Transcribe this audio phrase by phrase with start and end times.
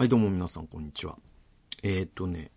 [0.00, 1.18] はい、どうも皆さん、こんにちは。
[1.82, 2.52] えーとね、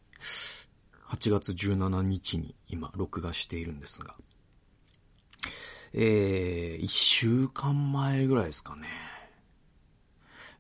[1.10, 4.16] 8月17日に今、録画しているんですが、
[5.92, 8.88] えー、1週間前ぐらいですかね。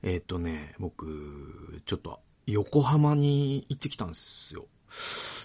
[0.02, 4.66] えーとね、僕、ちょっと、横浜に行ってきたんですよ。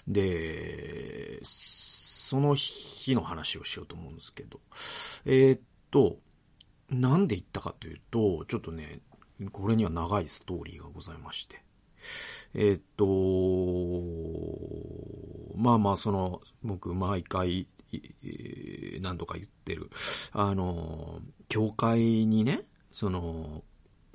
[0.09, 4.59] で、その日の話をしようと思うんですけど、
[5.23, 5.59] えー
[5.89, 6.17] と、
[6.89, 8.99] なんで行ったかというと、ちょっとね、
[9.51, 11.63] これには長いストーリーがございまして。
[12.53, 13.05] えっと、
[15.55, 17.67] まあまあ、その、僕、毎回、
[19.01, 19.89] 何度か言ってる、
[20.31, 23.63] あの、教会にね、その、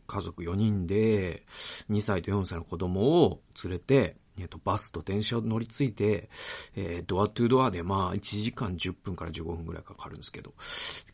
[0.06, 1.44] 家族4人で、
[1.90, 6.28] 2歳と4歳の子供を連れて、えっと、バスと電車を乗り継いで、
[6.74, 10.54] えー、ドアトゥドアで、まあ、1時間10分から15分ぐらいかかるんですけど、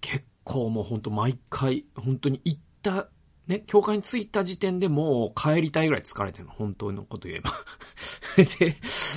[0.00, 3.08] 結構もうほんと毎回、本当に行った
[3.50, 7.52] ね、教会に着いた時点でもう帰りたいぐらい疲れてるの、本当のこと言えば。
[8.60, 8.76] で、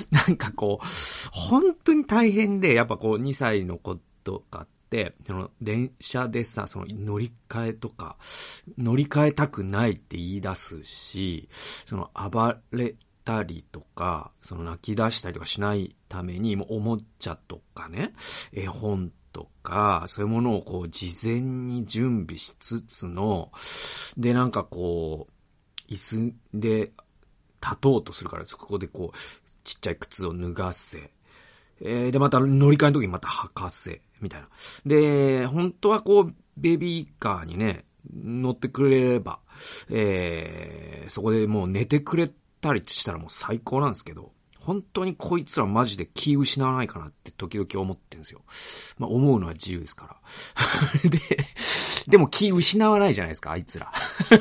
[0.10, 0.86] なんかこう、
[1.32, 8.18] 本当に大変で、やっぱこう2歳の子とかって、その電車でさ、その乗り換えとか、
[8.76, 18.14] 乗り換えたくないって言い出すし、その暴れたりとか、その泣き出したりとかしないために、もうおもちゃとかね、
[18.52, 23.52] 絵本とか、そういうものをこう事前に準備しつつの、
[24.16, 26.92] で、なんかこう、椅子で
[27.62, 29.18] 立とうとするから、そこでこう、
[29.64, 31.12] ちっちゃい靴を脱がせ、
[31.82, 34.48] えー、で、また乗り換えの時にまた履かせ、みたいな。
[34.86, 39.40] で、本当はこう、ベビーカーにね、乗ってくれれば、
[39.90, 42.30] えー、そこでもう寝てくれ
[42.62, 44.32] たりしたらもう最高なんですけど、
[44.64, 48.42] 本当にこいつらマジで気失わないかなって時々思ってんですよ。
[48.98, 50.08] まあ思うのは自由ですか
[51.04, 51.10] ら。
[51.10, 51.20] で、
[52.08, 53.92] でも気失わないじゃないですか、あいつら。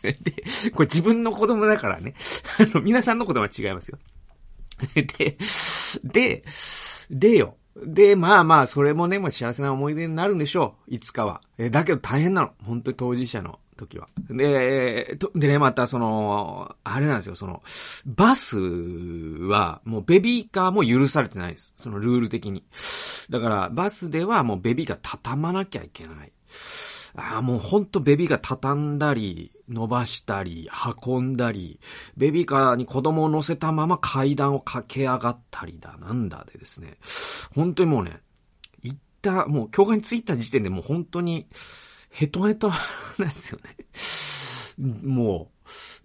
[0.00, 2.14] で、これ自分の子供だからね。
[2.58, 3.98] あの、皆さんの子供は違いますよ。
[4.94, 5.36] で、
[6.04, 6.44] で、
[7.10, 7.56] でよ。
[7.76, 10.94] で、まあまあ、それもね、もう幸せな思い出になるんでしょう。
[10.94, 11.40] いつかは。
[11.58, 12.52] え、だけど大変なの。
[12.62, 14.08] 本当に当事者の時は。
[14.30, 17.62] で、でね、またその、あれなんですよ、その、
[18.06, 21.74] バスはもうベビーカーも許されてないです。
[21.76, 22.64] そのルール的に。
[23.30, 26.32] だから、バスではもうベビーカー畳まなきゃいけない。
[27.16, 30.68] ああ、もうほんとベビーカー畳んだり、伸ばしたり、
[31.06, 31.80] 運んだり、
[32.16, 36.96] ベビーカーに子供を乗せたまま階段を駆け上がったりだ、なんだでですね。
[37.54, 38.20] 本当にもうね、
[38.82, 41.46] 行った、もう教会に着いた時点でもう本当に、
[42.14, 42.78] ヘトヘトなん
[43.18, 45.02] ですよね。
[45.02, 45.50] も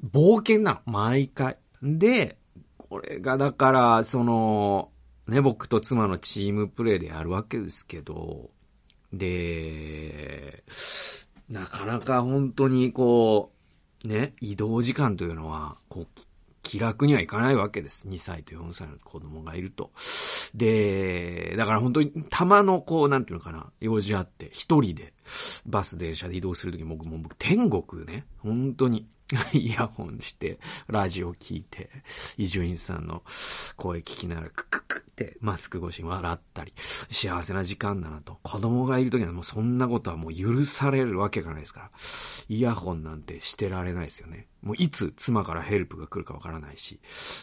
[0.02, 0.92] う、冒険なの。
[0.92, 1.58] 毎回。
[1.84, 2.40] で、
[2.78, 4.90] これがだから、その、
[5.28, 8.50] ね、僕と妻のチームプレイでやるわけですけど、
[9.14, 10.64] で、
[11.48, 13.52] なかなか本当にこ
[14.04, 16.22] う、ね、移動時間というのは、こう、
[16.70, 18.08] 気楽にはいかないわけです。
[18.08, 19.90] 2歳と4歳の子供がいると。
[20.54, 25.14] で、だから本当に、たまのこう、なんていうのかな、用事あって、一人で、
[25.66, 29.10] バス、電車で移動するとき、僕も僕、天国ね、本当に、
[29.54, 31.90] イヤホンして、ラジオ聞いて、
[32.38, 33.24] 伊集院さんの
[33.76, 34.79] 声聞きながら、クク
[35.40, 36.74] マスク越しに笑ったり、
[37.10, 38.40] 幸せな時間だなと。
[38.44, 41.92] 子供がいるときはもうそんなことはもう許されるわけがないですから。
[42.50, 44.48] イヤホンなんてしてられないですよね。
[44.62, 47.00] もういつ妻からヘルプが来るかわからないし。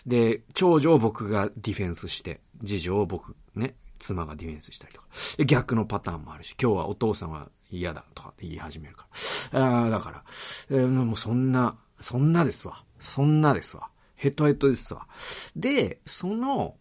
[0.07, 5.07] で、長女を僕がディフェンスして、次女を僕、ね、妻がディフェンスしたりとか。
[5.45, 9.07] 逆のパターンもあるし、今日はお父さんは嫌だとかって言い始めるか
[9.53, 9.65] ら。
[9.65, 10.25] ああ、だから、
[10.71, 12.85] えー、もうそんな、そんなですわ。
[13.01, 13.89] そんなですわ。
[14.15, 15.07] ヘトヘトですわ。
[15.55, 16.77] で、その、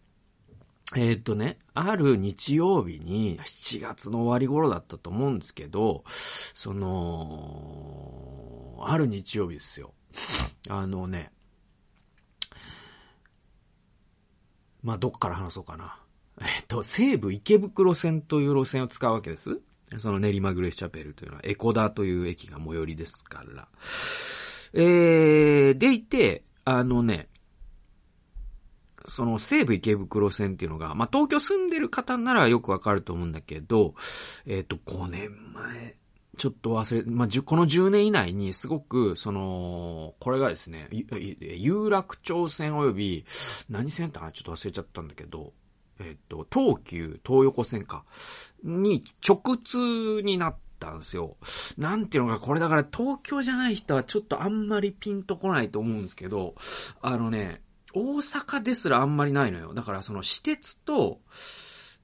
[0.94, 9.94] えっ、とね、ある日曜日に、7月の終わり頃だったと思うんですけど、その、ある日曜日ですよ。
[10.68, 11.32] あのね、
[14.82, 15.98] まあ、どっから話そうかな。
[16.40, 19.58] えっと、西武池袋線という路線を使うわけです。
[19.98, 23.68] その練馬グレースチャペルというのは、エコダという駅が最寄りですから。
[24.74, 27.28] えー、でいて、あのね、
[29.08, 33.94] その西武池袋線っていうのが、まあ、東京住んでる方ならよくわかると思うんだけど、
[34.46, 35.96] えっ、ー、と、5年前、
[36.36, 40.88] ちょっと忘れ、まあ、この10年以内にすごく、その、これがですね、
[41.40, 43.26] 有楽町線及び、
[43.70, 44.32] 何線ってかな？
[44.32, 45.52] ちょっと忘れちゃったんだけど、
[45.98, 48.04] えっと、東急東横線か、
[48.62, 51.36] に直通になったんですよ。
[51.78, 56.54] なんていうのか、これだから東京じゃない人はちょっとあんまりピンとこないと思うんですけど、
[57.00, 57.62] あのね、
[57.96, 59.72] 大阪ですらあんまりないのよ。
[59.72, 61.20] だからその私鉄と、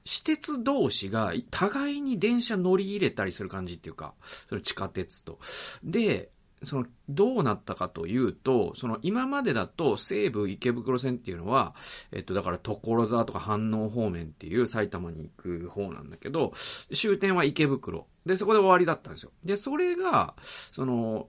[0.04, 4.14] 私鉄同士が互いに電車乗り入れたりする感じっていうか、
[4.48, 5.38] それ地下鉄と。
[5.84, 6.30] で、
[6.62, 11.74] その、どうなったかというと、その、今までだと、西武池袋線っていうのは、
[12.10, 16.54] えっと、だから、所沢とか飯能方面っていう埼玉に行く方なんだけど、
[16.94, 18.06] 終点は池袋。
[18.24, 19.32] で、そこで終わりだったんですよ。
[19.44, 20.34] で、それが、
[20.70, 21.28] その、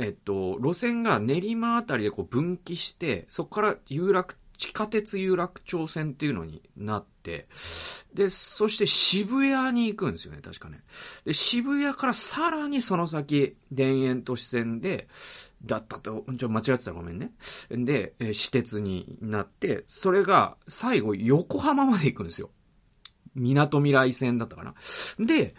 [0.00, 7.48] えっと、路線が練馬あたりでこう分岐して、そこから有楽、地下鉄有楽町線っていうのになって、
[8.14, 10.82] で、そして渋谷に行くんですよね、確かね。
[11.24, 15.08] で、渋谷からさらにその先、田園都市線で、
[15.64, 17.32] だったと、ちょ、間違ってたらごめんね。
[17.70, 22.50] で、え私鉄になって、それが最後横浜まで行くんですよ。
[23.34, 24.74] 港未来線だったかな。
[25.18, 25.54] で、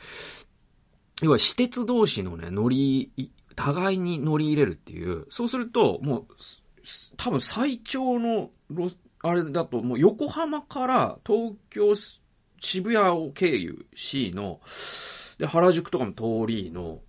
[1.22, 3.12] 要は私鉄同士のね、乗り、
[3.62, 6.28] 互いに乗り入れるっていう、そうすると、もう、
[7.18, 11.94] 多分最長のロスあれだと、もう横浜から東京、
[12.60, 14.60] 渋谷を経由しの、
[15.38, 17.00] で、原宿とかも通りの、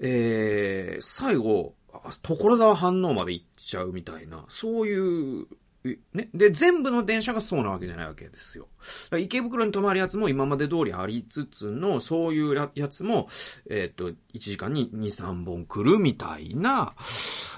[0.00, 1.74] えー、最後、
[2.22, 5.46] 所沢反応まで行っちゃうみたいな、そういう
[6.12, 6.28] ね。
[6.34, 8.68] で、全部の電車がそうなわけじゃないわけですよ。
[9.18, 13.28] 池袋に止まるやつも今まで通りありつつの、そういうやつも、
[13.70, 16.92] えっ、と、1時間に2、3本来るみたいな、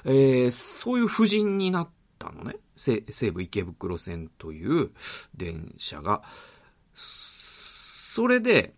[0.04, 1.88] えー、そういう布陣になっ
[2.18, 2.56] たのね。
[2.76, 4.90] 西武池袋線という
[5.36, 6.22] 電車が。
[6.94, 8.74] それで、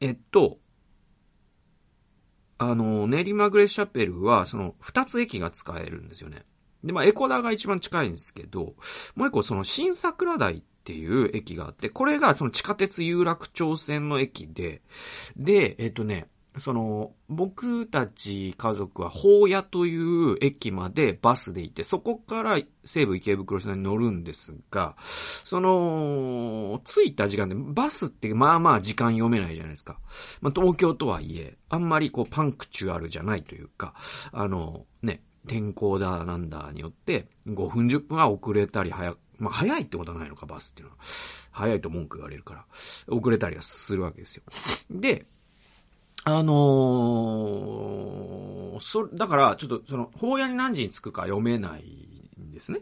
[0.00, 0.58] えっと、
[2.58, 6.44] あの、練馬グレッシャペルは、その、二つ駅が使えるんですよね。
[6.84, 8.74] で、まあ、エコダが一番近いんですけど、
[9.16, 14.82] もう一個その新桜台っていう駅があって、これがその地下鉄有楽町線の駅で、
[15.36, 16.28] で、えっとね、
[16.58, 24.94] その、僕たち家族は、宝屋という駅までバスで行って、そこから西武池袋線に乗るんですが、
[25.44, 29.98] その、着いた時間で、バスってまあまあ時間読めないじゃないですか。
[30.42, 33.94] まあ東京とはいえ、あんまりこうパンクチュアルじゃないというか、
[34.30, 40.98] あの、ね、天候だなんだによって、5分10分は遅れたり早、まあ早いってことはないのか、バスっていうのは。
[41.50, 42.64] 早いと文句言われるから、
[43.08, 44.42] 遅れたりはするわけですよ。
[44.90, 45.26] で、
[46.24, 51.82] あのー、そ、だから、ちょっと、その、法屋に何時に着くか読めない
[52.42, 52.80] んですね。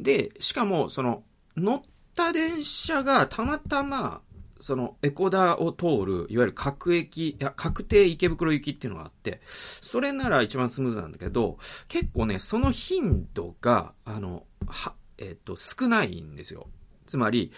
[0.00, 1.22] で、しかも、その、
[1.56, 1.82] 乗っ
[2.16, 4.22] た電車がたまたま、
[4.60, 9.40] その、エコダを通る、いわゆる各駅、いや、確定池袋行きっていうのがあって、
[9.80, 11.58] それなら一番スムーズなんだけど、
[11.88, 16.68] 結構ね、その頻度が、あの、は、えっ、と、少ないんですよ。
[17.06, 17.52] つまり、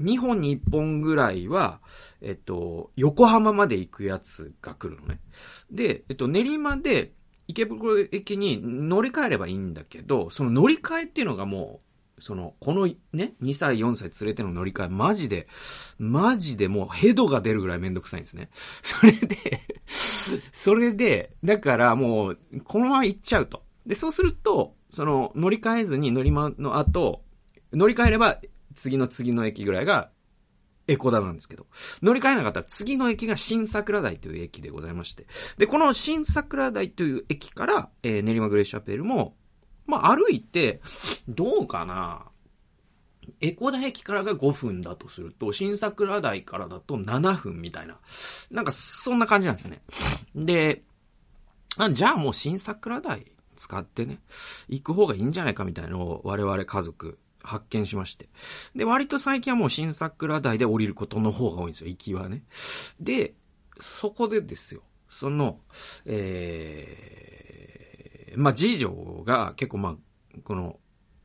[0.00, 1.80] 2本に1本ぐらいは、
[2.20, 5.20] えっと、横浜まで行くやつが来るのね。
[5.70, 7.12] で、えっと、練馬で
[7.46, 11.91] 池袋駅に乗り換えればいいんだけど、その乗り換えっていうのがもう、
[12.22, 15.48] その、このね、2歳、4歳連れての乗り換え、マジで、
[15.98, 18.48] マジでもうヘドが出るぐらいめんどくさいんですね。
[18.54, 19.36] それで
[20.52, 23.64] それで、だからもう、このまま行っちゃうと。
[23.84, 27.24] で、そうすると、その、乗り換えずに乗り間の後、
[27.72, 28.40] 乗り換えれば、
[28.76, 30.12] 次の次の駅ぐらいが、
[30.86, 31.66] エコダなんですけど。
[32.02, 35.26] 乗り換えなかったら次の駅が新桜台という駅でございまして。
[35.58, 39.34] で、この新桜台という駅から、えー、練馬グレーシャペルも、
[39.86, 40.80] まあ、歩いて、
[41.28, 42.26] どうかな
[43.40, 47.96] エコダ駅からが5分だとすると、新桜台からだと7分みたいな。
[48.50, 49.82] なんか、そんな感じなんですね。
[50.34, 50.82] で、
[51.76, 54.18] あじゃあもう新桜台使ってね、
[54.68, 58.28] 行く方がいいんじゃないかみたいなのを我々家族発見しまして。
[58.74, 62.44] で、割と最近はもう新桜台で降りることの方が多いんですよ、行きはね。
[63.00, 63.34] で、
[63.80, 65.60] そこでですよ、その、
[66.04, 67.41] えー、
[68.36, 69.96] まあ、次女が結構まあ、
[70.44, 70.78] この、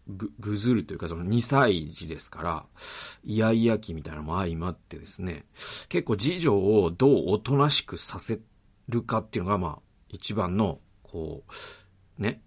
[0.07, 2.65] ぐ、ぐずるというかその2歳児ですから、
[3.23, 5.45] イヤイヤ期みたいなのも相まってですね、
[5.89, 8.39] 結構次女をどうおとなしくさせ
[8.89, 11.43] るかっていうのがまあ、一番の、こ
[12.17, 12.41] う、ね、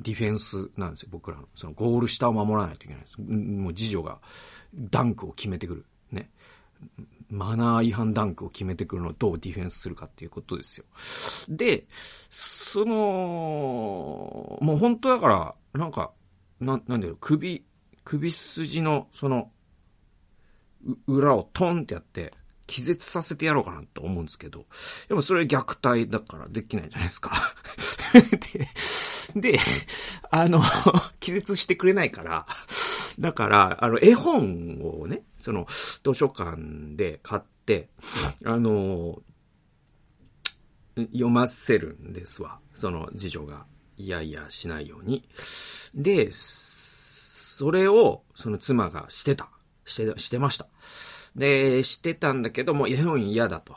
[0.00, 1.48] ディフェンスなんですよ、僕らの。
[1.54, 3.20] そのゴール下を守らないといけないです。
[3.20, 4.20] もう次女が
[4.74, 5.86] ダンクを決めてくる。
[6.10, 6.30] ね。
[7.32, 10.84] マナー違反ダンクを決めてくるのをどうディフェンスするかっていうことですよ。
[11.48, 11.86] で、
[12.28, 16.12] その、もう本当だから、なんか、
[16.60, 17.64] な、なんだよ、首、
[18.04, 19.50] 首筋の、その、
[21.06, 22.34] 裏をトンってやって、
[22.66, 24.66] 気絶させてやろうかなと思うんですけど、
[25.08, 27.32] でもそれ虐待だからできないじゃないですか。
[29.34, 29.58] で、で、
[30.30, 30.62] あの、
[31.18, 32.46] 気絶してくれないから、
[33.18, 36.56] だから、あの、絵本をね、その、図書館
[36.96, 37.88] で買って、
[38.44, 39.22] あの、
[40.96, 42.58] 読ませるんですわ。
[42.74, 43.66] その次女が、
[43.96, 45.28] いやいやしないように。
[45.94, 49.48] で、それを、その妻がしてた。
[49.84, 50.66] して、してました。
[51.36, 53.76] で、してたんだけども、絵本嫌だと。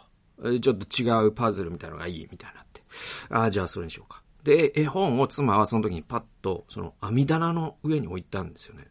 [0.61, 2.81] ちょっと違うパズルみたいなのがいいみたいになって。
[3.29, 4.21] ああ、じゃあそれにしようか。
[4.43, 8.87] で、絵本を妻はその時にパッと、その網棚の上に置いたんですよね。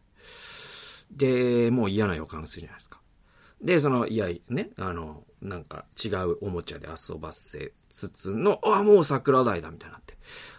[1.11, 2.99] で、もう嫌な予感するじゃないですか。
[3.61, 10.15] で、その、いや、ね、あの、なんか違うおもちゃで遊ばせつつの、あ、もう桜台だみたいになって。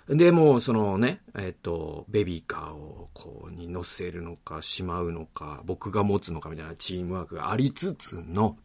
[0.09, 8.57] で、もうそのね、えっ、と、ベビーカーをこうに乗せるのかしまうのか、僕が持つのかみたいなチームワークがありつつの、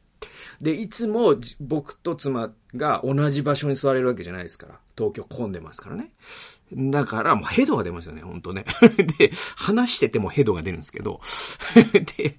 [0.62, 4.80] で、いつも僕と妻が同じ場所に座れるわけじゃないですから。
[4.98, 6.12] 東京混んでますからね。
[6.74, 8.66] だからもうヘドが出ますよね、ほんとね。
[9.18, 11.20] で、話しててもヘドが出るんですけど。
[12.18, 12.38] で、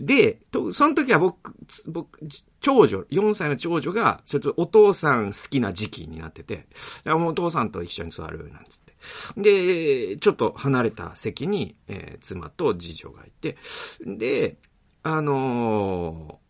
[0.00, 1.54] で、と、その時は僕、
[1.88, 2.20] 僕、
[2.60, 6.66] 長女、4歳の長女が、ちょっとお父さん好きな時期になってて、
[7.04, 8.94] お父さんと一緒に座る、なんつって。
[9.36, 13.56] で、ちょっと離れた席に、えー、妻と次女がいて、
[14.04, 14.56] で、
[15.02, 16.45] あのー、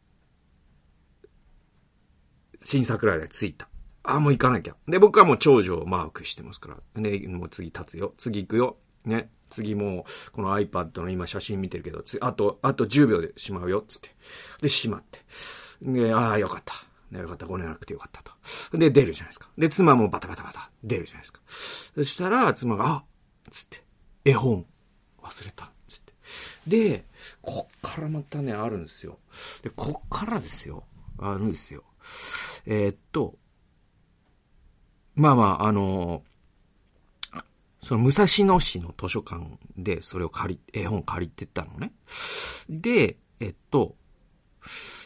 [2.66, 3.68] 新桜で着いた。
[4.02, 4.74] ああ、もう行かなきゃ。
[4.88, 7.00] で、僕はもう長女をマークしてますから。
[7.00, 8.12] で、もう次立つよ。
[8.18, 8.76] 次行くよ。
[9.04, 9.30] ね。
[9.50, 13.84] 次もう、この iPad の今写真見てるけど、あと、あと10秒でしまうよ。
[13.86, 14.10] つって。
[14.62, 15.20] で、しまって。
[15.80, 16.74] で、ああ、よかった。
[17.12, 17.46] ね、よかった。
[17.46, 18.32] ご寝なくてよかったと。
[18.76, 19.48] で、出るじゃないですか。
[19.56, 21.40] で、妻もバタバタバタ、出るじゃないですか。
[21.94, 23.04] そしたら、妻が、あ
[23.48, 23.84] つって、
[24.24, 24.66] 絵本、
[25.22, 25.70] 忘れた。
[25.86, 26.12] つって。
[26.66, 27.04] で、
[27.40, 29.20] こっからまたね、あるんですよ。
[29.62, 30.82] で、こっからですよ。
[31.18, 31.84] あるんですよ。
[32.66, 33.34] えー、っと、
[35.14, 36.22] まあまあ、あの
[37.86, 39.44] その武蔵野市の図書館
[39.76, 41.92] でそれを借り、絵本借りてたのね。
[42.68, 43.94] で、えっと、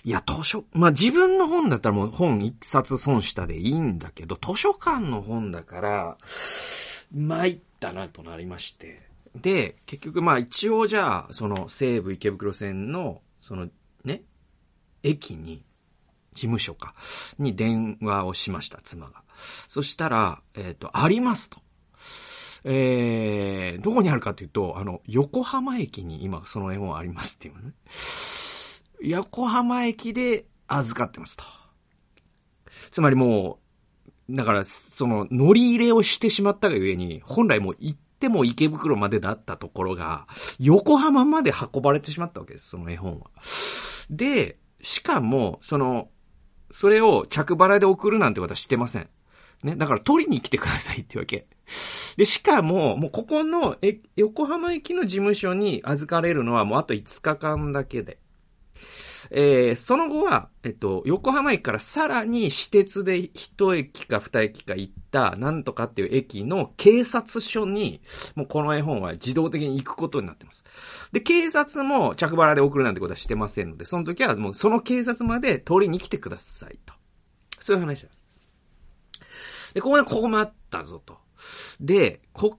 [0.02, 6.16] いや、図書、まあ自分の本だったらもう本一冊損したでいいんだけど、図書館の本だから、
[7.12, 9.02] 参ったなとなりまして。
[9.34, 13.68] で、結局まあ一応じゃあ、その西武池袋線の、その
[14.04, 14.22] ね、
[15.02, 15.62] 駅に、
[16.32, 16.94] 事務所か、
[17.38, 19.22] に電話をしました、妻が。
[19.68, 21.58] そしたら、えっ、ー、と、ありますと。
[22.64, 27.72] えー、どこにあるかというと、あの、横浜駅に今その絵本ありますっていうね。
[29.02, 31.44] 横浜駅で預かってますと。
[32.90, 33.58] つまりも
[34.28, 43.30] う、だから、その、乗り入れをしてしまったがゆえに、本来もう行っても池袋までだったところが、横浜まで運ばれてしまったわけです、その絵本は。
[44.10, 46.10] で、しかも、その、
[46.70, 49.08] それを着払いで送るなんてことはしてません。
[49.62, 49.76] ね。
[49.76, 51.46] だから取りに来てくださいってわけ。
[52.16, 58.18] で、しかも、もうここの、え、横浜駅の事務所に預かれるのはもうあと5日間だけで。
[59.30, 68.00] えー、その後は、えっと、横浜駅からさらに私鉄で一駅か二駅か行った、なんとかっていう駅の警察署に、
[68.34, 70.64] もうこの絵本は自動的に行くことになってます。
[71.12, 76.94] で、警察も着払いで送るなんてことはしてませんので、その時はもうその警察まで通りに来てくださいと。
[77.60, 78.20] そういう話です。
[79.74, 81.18] で、ここで困ったぞと。
[81.80, 82.58] で、こっ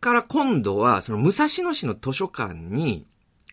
[0.00, 3.06] から今度は、その武蔵野市の図書館に、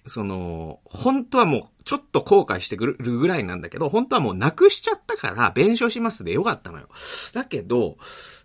[0.07, 6.87] その、本当はもう、ちょっと後悔してくるぐらいなんだけど、本当はもうなくしちゃったから、弁償しますでよかったのよ。
[7.33, 7.97] だけど、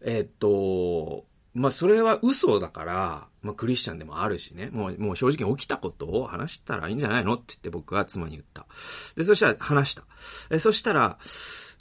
[0.02, 8.66] えー、っと、まあ、それは嘘だから、まあ、クリスチャンでもあるしね、もう、もう正直起きたことを話したらいいんじゃないのって言って僕は妻に言った。
[9.16, 10.04] で、そしたら話した。
[10.50, 11.18] え、そしたら、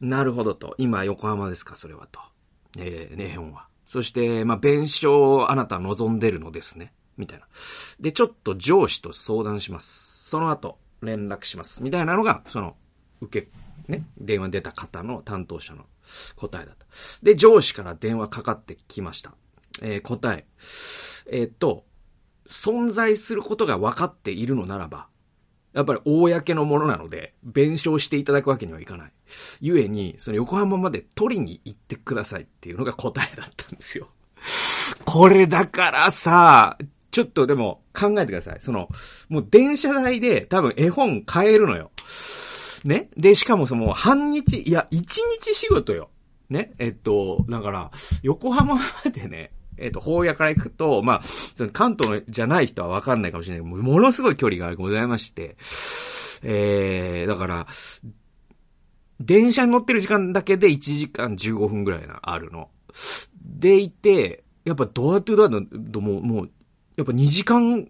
[0.02, 0.76] なるほどと。
[0.78, 2.20] 今横浜ですか、それはと。
[2.78, 3.68] えー、ね、本は。
[3.86, 6.94] そして、まあ、弁償をあなた望んでるのですね。
[7.20, 7.46] みたいな。
[8.00, 10.30] で、ちょっと上司と相談します。
[10.30, 11.84] その後、連絡します。
[11.84, 12.76] みたいなのが、その、
[13.22, 13.50] 受け、
[13.88, 15.86] ね、電話出た方の担当者の
[16.36, 16.86] 答えだった。
[17.22, 19.34] で、上司から電話かかってきました。
[19.82, 20.46] えー、答え。
[21.32, 21.86] えー、っと、
[22.48, 25.08] 存在することが分かっているのならば、
[25.74, 29.12] やっぱり公のものなので、弁償していただくわけにはいかない。
[29.62, 34.10] ゆえに、その横浜まで取りに行ってくださいっていうのが答えだったんですよ。
[35.06, 36.78] これだからさ、
[37.12, 38.58] ちょっとでも考えてください。
[38.60, 38.90] その、
[39.30, 41.92] もう電車代で多分絵本買えるのよ。
[42.86, 43.10] ね？
[43.18, 46.10] で、しかもその半日、いや、一日仕事よ。
[46.50, 46.72] ね？
[46.78, 47.92] えっと、だから、
[48.24, 51.22] 横浜までね、えっ、と、法屋から行くと、まあ、
[51.72, 55.56] 関東じゃない人はわかんないかもしれないけど、ものすごい距離がございまして、
[56.44, 57.68] えー、だから、
[59.20, 62.70] 電車に乗ってる時間だけで1時間15分ぐらいな、あるの。
[63.44, 65.62] でいて、やっぱドアトゥドアの、
[66.02, 66.52] もう、もう、
[67.00, 67.88] やっぱ2時間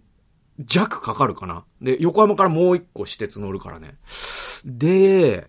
[0.58, 1.64] 弱かかるかな。
[1.82, 3.96] で、横浜からもう一個私鉄乗るからね。
[4.64, 5.48] で、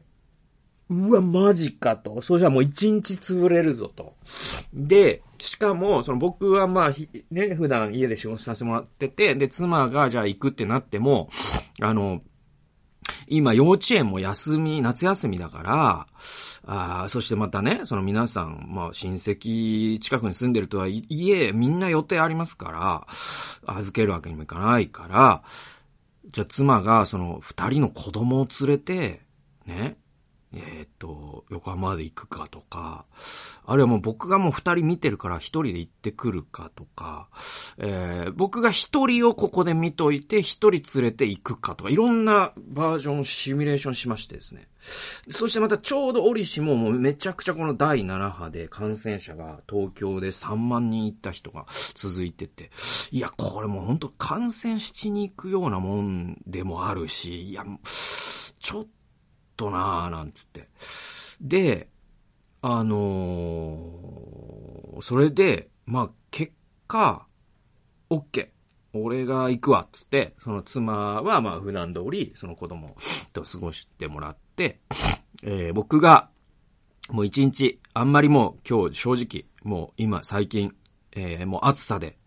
[0.89, 2.22] うわ、マジかと。
[2.22, 4.15] それじゃもう一日潰れるぞと。
[4.74, 6.94] で、しかも、その僕はまあ、
[7.30, 11.30] ね、普段家で仕事させてもらってて、で、妻がじゃあ行くってなっても、
[11.82, 12.22] あの、
[13.27, 16.08] 今幼稚園も休み、夏休みだから、
[16.65, 23.08] あそしてまたね、その皆さん、まあ親戚近くに住んでるとはいえ、みんな予定ありますから、
[23.65, 25.44] 預けるわけにもいかないから、
[26.32, 29.22] じゃあ妻がその二人の子供を連れて、
[29.65, 29.98] ね、
[30.53, 33.05] えっ、と、横浜まで行くかとか、
[33.65, 37.29] あるいはもう僕がもう二人見てるから一人で行ってくるかとか、
[37.77, 44.67] えー、僕が一人をここで見といて一人連れて行くかとか、いろんなバージョンシミュレーションしましてですね。
[45.29, 52.72] そしてまたちょうど折しももうめちゃくちゃこの第7波で感染者が東京で3万人いった人が続いてて、
[53.12, 57.63] いや、これもう本当感染しに行くようなもんでもあるし、いや、
[58.60, 59.00] ちょっと
[59.55, 60.70] となぁ、なんつって。
[61.41, 61.89] で、
[62.62, 66.53] あのー、それで、まあ、結
[66.88, 67.25] 果、
[68.10, 68.50] OK。
[68.93, 72.96] 俺が行くわ、つって、その妻は、ま、普段通り、その子供
[73.31, 74.79] と過ごしてもらって、
[75.43, 76.29] えー、僕が、
[77.10, 80.75] もう一日、あんまりもう今日正直、もう今最近、
[81.13, 82.17] えー、もう暑さで、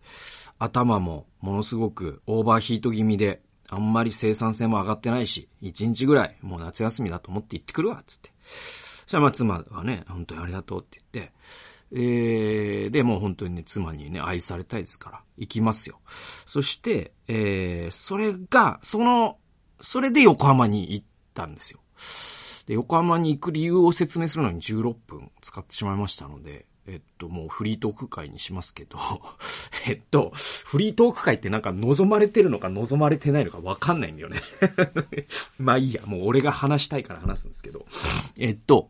[0.57, 8.31] 頭もものすごくオーバーヒート気味で、あんまり生産性も上がってないし、一日ぐらい、もう夏休みだと思って行ってくるわ、つって。
[8.43, 11.33] そしたらまあ妻はね、本当にありがとうって言って、
[11.91, 15.99] えー、で、もう本当にね、妻にね、愛されたいですから、行きますよ。
[16.45, 19.37] そして、えー、それが、その、
[19.81, 21.79] それで横浜に行ったんですよ。
[22.65, 28.97] で、横浜に行く理由を説明するのに16分使ってしまいましたので、えっと、もうフリートーク会にしますけど、
[29.87, 30.31] えっと、
[30.65, 34.41] フリートーク会ってなんか望まれてるのか望まれてないのかわかんないんだよね
[35.57, 37.85] まあいいや、もう俺が話したいから話すんですけど、
[38.37, 38.89] えっと、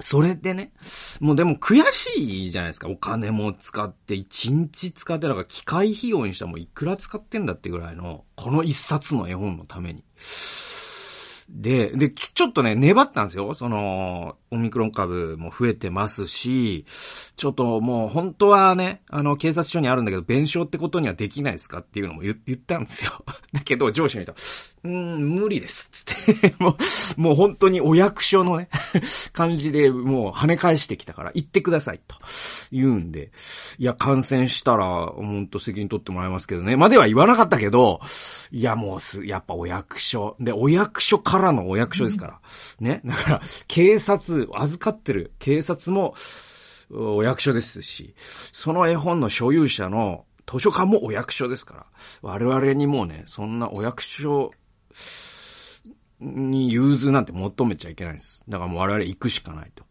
[0.00, 0.72] それでね、
[1.20, 2.88] もうでも悔しいじゃないですか。
[2.88, 10.04] お金も使って、一日使って、だから機械費用にしたらもういくら使ってんだってぐらいの、この一冊の絵本のために。
[11.52, 13.54] で、で、ちょっとね、粘ったんですよ。
[13.54, 16.84] その、オミクロン株も増えてますし、
[17.36, 23.24] ちょっともう本当はね、あの、警察署にあるんだけど、弁償ってことにはできないですかっていうのも言ったんですよ。
[23.52, 24.42] だけど、上司に言った
[24.82, 25.88] うーん、無理です。
[25.92, 26.76] つって も
[27.18, 28.68] う、もう本当にお役所のね
[29.32, 32.00] 感じでもう跳ね返してきたから、行ってください。
[32.06, 32.16] と
[32.72, 33.30] 言うんで、
[33.78, 36.76] いや、感染したら、本当責任取ってもらいますけどね。
[36.76, 38.00] までは言わなかったけど、
[38.50, 40.36] いや、もうす、やっぱお役所。
[40.40, 42.40] で、お役所からのお役所ですから。
[42.80, 43.02] ね。
[43.04, 46.14] だから、警察、預かってる警察も、
[46.92, 48.14] お役所ですし、
[48.52, 51.86] その絵本の所有者の図書館もお役所ですから、
[52.22, 54.50] 我々にもうね、そんなお役所
[56.20, 58.44] に融通なんて求めちゃいけないんです。
[58.48, 59.84] だからもう我々行くしかないと。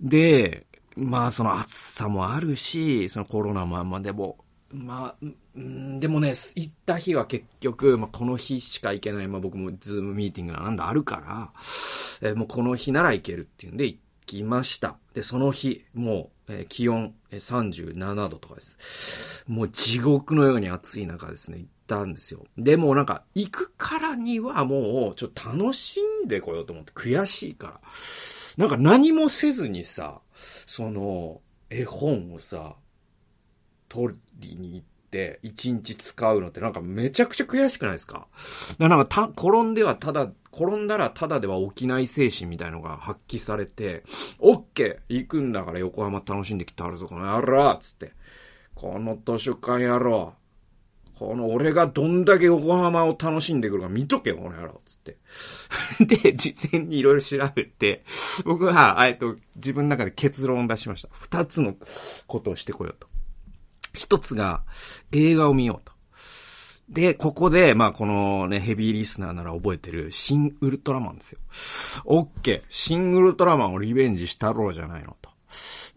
[0.00, 0.66] で、
[0.96, 4.38] まあその暑さもあるし、そのコロナもあんまでも、
[4.72, 11.50] まあ、でもね、行った日は結局、まあ、この日しか行けない、まあ僕もズームミーティングなんだあるから、
[12.22, 14.96] えー、もうこの日なら行けるっていうんで行きました。
[15.14, 19.44] で、その日、もう、えー、気温、37度とかです。
[19.46, 22.44] もう地獄のように暑い中ですね、行ったんですよ。
[22.58, 27.80] で、もなんか、行くからにはもう、ちょっと楽しんでこようと思って、悔しいから。
[28.56, 30.20] なんか何もせずにさ、
[30.66, 32.76] その、絵本をさ、
[33.88, 38.26] 取りに行って、一日使うのってなんかめちゃくちゃ悔しくないですか？
[38.78, 44.02] だなんか、転んではただ、転んだらただでは起きない精神みたいのが発揮されて、
[44.38, 48.12] オッケー行くんだから横浜楽しんできてあるぞ、この野郎つって。
[48.74, 50.34] この図書館野郎。
[51.18, 54.80] この俺がどんだけ横浜を楽しんでくるか見とけよ、この野郎。
[54.84, 55.16] つって。
[56.04, 58.04] で、事前にいろいろ調べて、
[58.44, 61.08] 僕は、えっと、自分の中で結論を出しました。
[61.12, 61.74] 二つの
[62.26, 63.08] ことをしてこようと。
[63.94, 64.62] 一つが、
[65.10, 65.95] 映画を見ようと。
[66.88, 71.40] で、ここで、まあ、このね、ヘビーリスナーなら覚えてる、シン・ウルトラマンですよ。
[72.04, 72.62] オッケー。
[72.68, 75.30] シン・ウルトラマンをリベンジしたろうじゃないのと。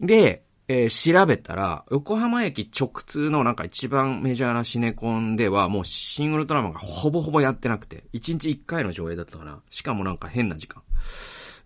[0.00, 9.60] で、えー、調べたら、横浜駅直通のなんか一番メジャーなシネコンでは、もうシングルトラマンがほぼほぼやってなくて、1日1回の上映だったかな。
[9.70, 10.82] しかもなんか変な時間。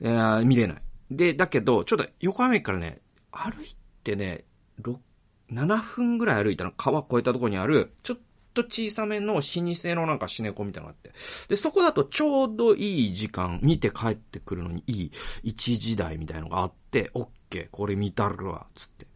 [0.01, 0.83] えー、見れない。
[1.11, 4.45] で、だけど、ちょっと横浜駅からね、歩いてね、
[4.83, 4.97] 6、
[5.53, 8.19] 7分ぐらい歩いたら川越えたとこにある、ちょっ
[8.55, 11.19] と小さめの老舗のなんかシネコみたいなのがあって。
[11.49, 15.11] で、そこだとちょうどいい時間、見て帰ってくるのにいい
[15.43, 19.07] 一時代みたいのがあって、オッケー、これ見たるわ、つって。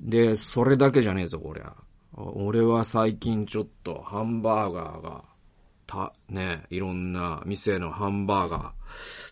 [0.00, 1.74] で、それだけじゃねえぞ、こりゃ。
[2.14, 5.24] 俺は最近ちょっとハンバーガーが、
[5.86, 8.70] た、ね、いろんな店のハンバーガー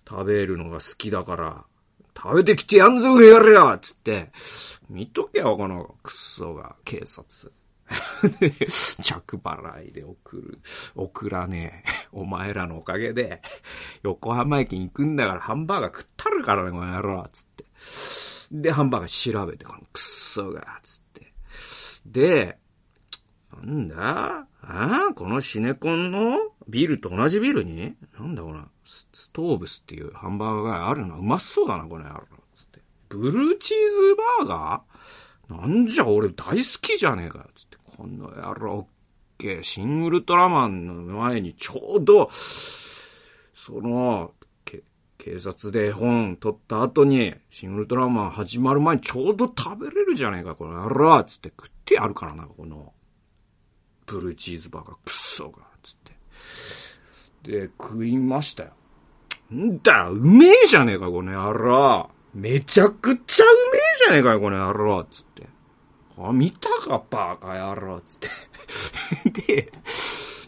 [0.09, 1.65] 食べるのが好きだから、
[2.17, 4.31] 食べてきてやんぞ、やれやつって、
[4.89, 7.53] 見とけよ、このクソが、警察。
[9.03, 10.59] 着払いで送る。
[10.95, 11.91] 送らねえ。
[12.13, 13.43] お前らのおかげで、
[14.03, 17.65] 横浜駅に行くんだからハンバーガー食ったるからね、この野郎つって。
[18.53, 21.33] で、ハンバーガー調べて、このクソが、つって。
[22.07, 22.59] で、
[23.53, 24.47] なんだ？
[24.63, 25.15] ああ？
[25.15, 27.97] このシネコンのビルと同じビルに？
[28.19, 31.19] なんだこのスストーブスっていうハンバーガーがあるの？
[31.19, 32.23] うまそうだな、この野郎。
[32.55, 32.81] つって。
[33.09, 35.61] ブルーチーズバーガー？
[35.61, 37.51] なんじゃ俺大好きじゃねえかよ。
[37.55, 37.77] つって。
[38.01, 38.87] この野郎、オッ
[39.37, 39.63] ケー。
[39.63, 42.31] シン・ウルトラマンの前にちょうど、
[43.53, 44.33] その、
[45.19, 52.95] 警察で本取った後に、シン・ウルトラマン始まる前にちょうど食べれるじゃねえか、この野郎つって食ってやるからな、この、
[54.07, 55.97] ブルーチーズバーガー、クソが、つっ
[57.43, 57.51] て。
[57.53, 58.71] で、食いましたよ。
[59.53, 65.50] んだうめえじゃねえか、この野郎めちゃくちゃうめえじゃねえかよ、この野郎つって。
[66.29, 69.41] あ、見たか、バーカ野郎つって。
[69.47, 69.73] で、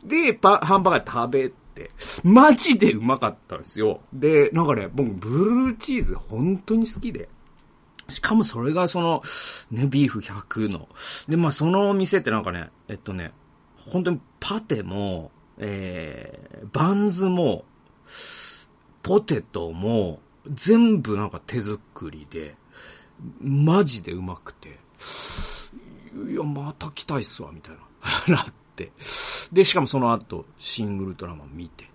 [0.04, 1.90] で、パ、ハンバーガー食べて、
[2.24, 4.00] マジでうまかったんですよ。
[4.12, 7.28] で、なんかね、僕、ブルーチーズ本当に好きで。
[8.08, 9.22] しかもそれがその、
[9.70, 10.88] ね、ビーフ100の。
[11.28, 13.32] で、まあそのお店ってなんかね、えっとね、
[13.76, 17.64] 本当にパテも、えー、バンズも、
[19.02, 22.56] ポテトも、全部なんか手作りで、
[23.40, 24.78] マジでうまくて、
[26.30, 27.74] いや、また来たいっすわ、みたい
[28.28, 28.36] な。
[28.36, 28.46] なっ
[28.76, 28.92] て。
[29.52, 31.90] で、しかもその後、シングルトラマン見て。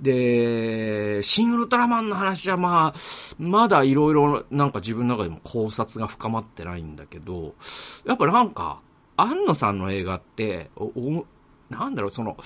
[0.00, 2.98] で、シングルトラマンの話はまあ、
[3.38, 7.54] まだいろいろなんか自分の中でも考察が深まってないんだけど、
[8.04, 8.80] やっぱなんか、
[9.16, 11.26] 安野さんの映画って、お、お
[11.70, 12.36] なんだろう、その、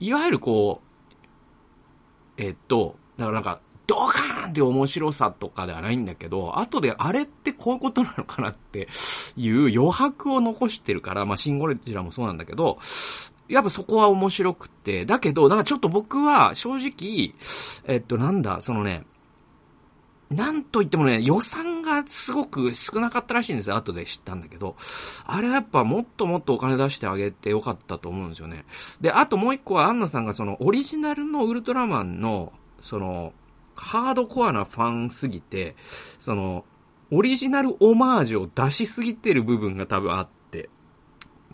[0.00, 8.88] いわゆるこう、えっと、だからなんか、ドカーンって面白さとかではないんだけど、後であれってこういうことなのかなって
[9.36, 12.78] いう余白を残してるから、まあ、シンゴレジラもそうなんだけど、
[13.48, 17.34] やっぱそこは面白くて、だけど、なんかちょっと僕は正直、
[17.86, 19.04] えっとなんだ、そのね、
[20.32, 23.76] なんと言ってもね、予算がすごく少なかったらしいんですよ。
[23.76, 24.76] 後で知ったんだけど。
[25.26, 28.64] あれはやっぱもっともっとお金出してあげてよかったと思うんですよね。
[29.00, 33.34] で、あともう一個は、安野さんがそのオリジナルのウルトラマンの、その、
[33.74, 35.74] ハードコアなファンすぎて、
[36.18, 36.64] その、
[37.10, 40.70] オリジナルオマージュを出しすぎてる部分が多分あって、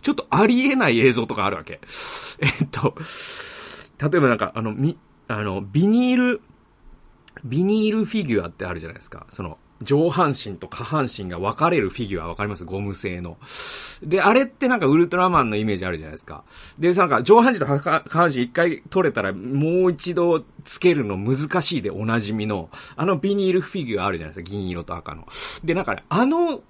[0.02, 1.80] ちょっとありえない映像とかあるわけ。
[2.40, 2.94] えっと、
[4.00, 6.40] 例えばなんか、あの、み、あの、ビニール、
[7.44, 9.26] ビニールフィギュアってあるじゃないですか。
[9.30, 12.64] その、上半身と下半身が分かれるフィギュア分かります？
[12.64, 13.36] ゴム製の。
[14.02, 16.44] で、あれってなんかウルトラマンのイメージあるじゃないですか。
[16.78, 24.50] で、なんか上半身と下半身一回取れたらもう一度つけるの難しいでおなじみの、あのビニールフィギュアあるじゃないですか。
[24.50, 25.26] 銀色と赤の。
[25.62, 26.60] で、なんかね、あの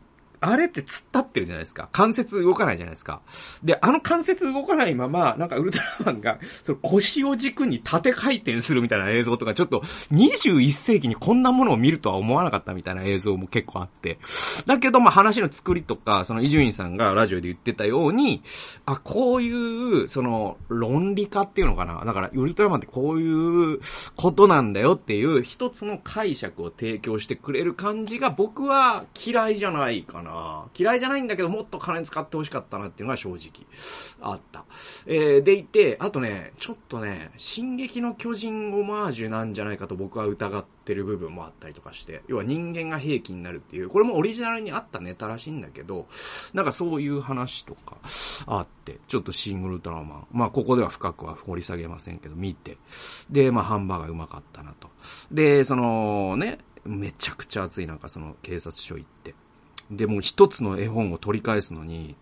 [0.40, 1.88] あれって突っ立ってるじゃないですか。
[1.92, 3.20] 関節動かないじゃないですか。
[3.62, 9.81] で、あの関節動かないまま、なんかウルトラマンが、その腰を軸に縦回転するみたいな映像とか、ちょっと
[10.12, 14.18] 21世紀にこんなものを見るとは思わなかったみたいな映像も結構あって。
[14.66, 18.42] だけど、まあ話の作りとか、その伊集院さんがラジオで言ってたように、
[18.87, 22.05] あ、こういう、その、論理化っていうのかな。
[22.05, 23.81] だから、ウルトラマンってこういう
[24.16, 30.27] ことなんだよっていう一つの解釈を提供してくれる感じが僕は嫌いじゃないかな。
[30.28, 33.66] な嫌いじゃないんだけど、もっと金使ってほしかったなっていうのが正直
[34.20, 34.64] あった。
[35.06, 46.06] えー、でいて、あとね、ちょっとね、進撃の巨人オマージュなんじゃないかと僕は疑ってる部分もあったりとかして、要は人間が兵器になるっていう、これもオリジナルにあったネタらしいんだけど、
[46.52, 47.96] なんかそういう話とか
[48.46, 52.78] あって、ちょっとシングルトラマン、まあここでは深くは掘り下げませんけど、見て、
[53.30, 54.88] で、まあハンバーガーうまかったなと。
[55.30, 59.34] で、そのね、めちゃくちゃ暑いなんかその警察署行って、
[59.90, 62.16] で、も一つの絵本を取り返すのに、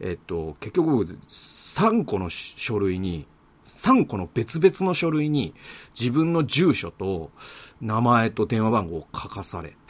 [0.00, 3.26] えっと、結局僕、3個の書類に、
[3.66, 5.54] 3個の別々の書類に
[5.98, 7.30] 自分の住所と
[7.82, 9.76] 名前と電話番号を書かされ。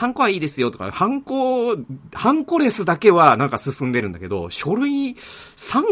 [0.00, 1.76] ハンコはいいですよとか、ハンコ、
[2.14, 5.82] ハンコレスだけはなんか進んでるんだけど、書類3、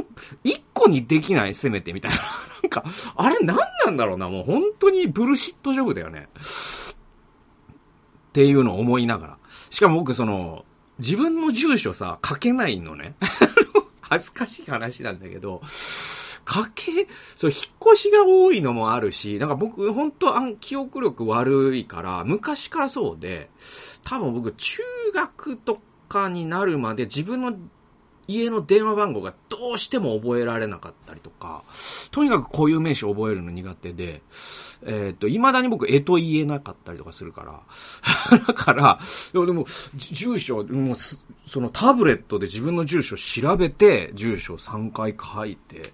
[0.44, 2.16] 1個にできないせめてみたいな。
[2.62, 2.84] なんか、
[3.16, 6.26] あれ何なんだろうな、もう本当にブルシットジョブだよね。
[6.34, 6.36] っ
[8.32, 9.37] ていうのを思いながら。
[9.70, 10.64] しかも僕その、
[10.98, 13.14] 自分の住所さ、書けないのね。
[14.00, 23.50] 恥ずかしい話なんだけど、書け、そう、引っ越しが多いのもあるし、なんか僕、本当あん、記憶力悪いから、昔からそうで、
[24.02, 24.82] 多分僕、中
[25.14, 25.78] 学と
[26.08, 27.54] かになるまで自分の
[28.28, 31.64] 家の電話番号がどうしても覚えられなかったりとか、
[32.10, 34.20] とにかく固有名詞を覚えるの苦手で、
[34.86, 37.42] えっ、と、未だに僕、えと言えなかったりとかするか
[38.30, 38.38] ら。
[38.46, 38.98] だから、
[39.32, 40.96] でも、でも住所、もう、
[41.46, 45.92] そのタブレットで自分の住所を調べて、住所を3回書いて、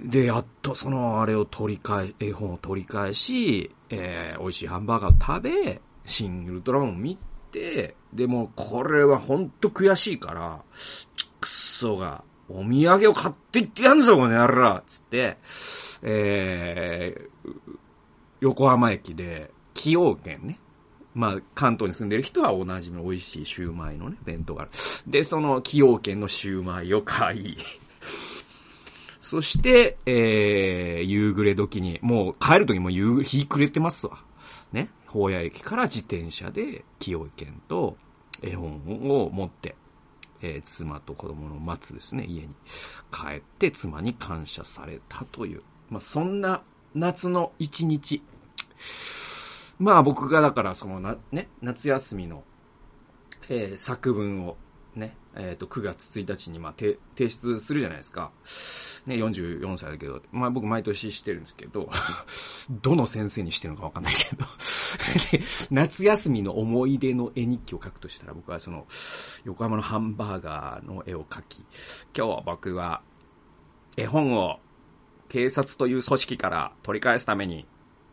[0.00, 7.18] で、やっとそのあれを取り返、絵本を取り返し、えー、美味しいハンバーガーを食べ、シン・ウルトラマンを見
[7.54, 10.60] て、でもこれはほんと悔しいから、
[11.40, 15.38] くっそが、お土産を買っていってやんぞ、この野郎つって、
[16.02, 17.78] えー、
[18.40, 20.58] 横浜駅で、崎陽軒ね。
[21.14, 24.70] まあ、関東に住んでる人はおなじみの美味しいシューマイのね、弁当がある。
[25.06, 27.56] で、その崎陽軒のシューマイを買い、
[29.20, 34.18] そして、えー、夕暮れ時に、もう帰る時も夕、日暮れてますわ。
[35.14, 37.96] 宝屋駅から自転車で、清井県と
[38.42, 39.76] 絵本を持って、
[40.42, 42.48] えー、妻と子供の待つですね、家に
[43.12, 45.62] 帰って妻に感謝されたという。
[45.88, 46.62] まあ、そんな
[46.96, 48.22] 夏の一日。
[49.78, 52.42] まあ僕がだからそのな、ね、夏休みの、
[53.48, 54.56] えー、作文を
[54.96, 58.32] ね、えっ、ー、と、9月1日にまあ提出するじゃないですか。
[59.06, 61.88] ね、44歳だけど、まあ僕毎年してるんですけど、
[62.82, 64.44] どの先生にしてるのかわかんないけど
[65.30, 68.86] で夏休みの思い出の絵日記を描くとしたら僕はその、
[69.44, 71.64] 横浜のハンバーガーの絵を描き、
[72.16, 73.02] 今日僕は
[73.96, 74.58] 絵本を
[75.28, 77.66] 警察という組織から取り返すために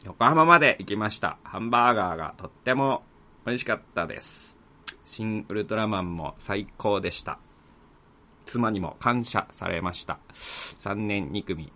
[0.06, 1.38] 横浜まで行きました。
[1.44, 3.04] ハンバーガーがとっても
[3.46, 4.60] 美味しかったです。
[5.06, 7.38] 新ウルトラマンも最高でした。
[8.46, 10.20] 妻にも感謝されました。
[10.34, 11.72] 3年2組、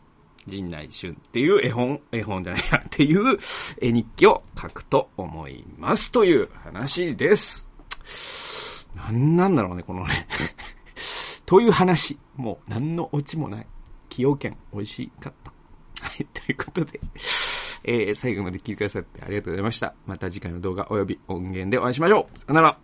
[0.47, 3.38] 陣内俊っていう絵本、絵本じゃないや、っていう
[3.81, 7.69] 絵日記を書くと思いますという話です。
[8.95, 10.27] なんなんだろうね、このね
[11.45, 12.17] という話。
[12.36, 13.67] もう何のオチもない。
[14.15, 15.51] 崎陽軒美味しかった。
[16.05, 16.99] はい、ということで
[17.84, 19.93] えー、最後まで聞いてくださってありがとうございました。
[20.08, 22.39] また次回の動画及び音源でお会いしましょう。
[22.39, 22.77] さよなら。